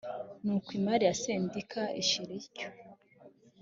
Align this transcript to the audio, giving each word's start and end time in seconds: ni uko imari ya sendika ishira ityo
ni 0.43 0.51
uko 0.55 0.69
imari 0.79 1.03
ya 1.09 1.15
sendika 1.21 1.81
ishira 2.01 2.31
ityo 2.41 2.67